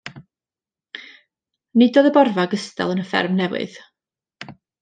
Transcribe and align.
Nid 1.81 2.01
oedd 2.03 2.09
y 2.13 2.13
borfa 2.17 2.47
gystal 2.57 2.97
yn 2.97 3.05
y 3.07 3.09
fferm 3.13 3.39
newydd. 3.43 3.81